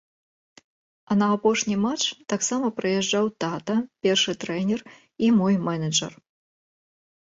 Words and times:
А 1.09 1.17
на 1.19 1.27
апошні 1.35 1.75
матч 1.85 2.03
таксама 2.35 2.73
прыязджаў 2.79 3.31
тата, 3.45 3.79
першы 4.09 4.39
трэнер 4.49 4.79
і 5.27 5.35
мой 5.41 5.55
менеджэр. 5.71 6.23